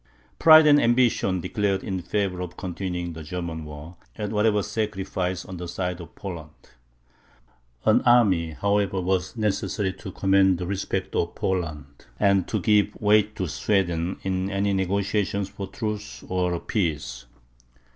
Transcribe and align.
Pride 0.39 0.65
and 0.65 0.81
ambition 0.81 1.41
declared 1.41 1.83
in 1.83 2.01
favour 2.01 2.41
of 2.41 2.57
continuing 2.57 3.13
the 3.13 3.21
German 3.21 3.65
war, 3.65 3.97
at 4.15 4.31
whatever 4.31 4.63
sacrifice 4.63 5.45
on 5.45 5.57
the 5.57 5.67
side 5.67 6.01
of 6.01 6.15
Poland. 6.15 6.49
An 7.85 8.01
army, 8.01 8.53
however, 8.53 8.99
was 8.99 9.37
necessary 9.37 9.93
to 9.93 10.11
command 10.11 10.57
the 10.57 10.65
respect 10.65 11.15
of 11.15 11.35
Poland, 11.35 11.85
and 12.19 12.47
to 12.47 12.59
give 12.59 12.99
weight 12.99 13.35
to 13.35 13.45
Sweden 13.47 14.17
in 14.23 14.49
any 14.49 14.73
negotiations 14.73 15.49
for 15.49 15.67
a 15.67 15.69
truce 15.69 16.23
or 16.27 16.51
a 16.55 16.59
peace. 16.59 17.27